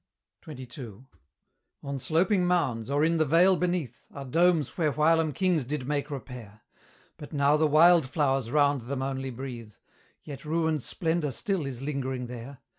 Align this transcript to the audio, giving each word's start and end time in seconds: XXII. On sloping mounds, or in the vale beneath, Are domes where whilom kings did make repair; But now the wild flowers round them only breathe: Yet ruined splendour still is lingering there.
XXII. 0.49 1.03
On 1.83 1.99
sloping 1.99 2.43
mounds, 2.43 2.89
or 2.89 3.05
in 3.05 3.17
the 3.17 3.23
vale 3.23 3.55
beneath, 3.55 4.07
Are 4.09 4.25
domes 4.25 4.75
where 4.75 4.91
whilom 4.91 5.31
kings 5.31 5.63
did 5.63 5.87
make 5.87 6.09
repair; 6.09 6.63
But 7.17 7.33
now 7.33 7.55
the 7.55 7.67
wild 7.67 8.07
flowers 8.09 8.49
round 8.49 8.81
them 8.81 9.03
only 9.03 9.29
breathe: 9.29 9.73
Yet 10.23 10.43
ruined 10.43 10.81
splendour 10.81 11.29
still 11.29 11.67
is 11.67 11.83
lingering 11.83 12.25
there. 12.25 12.61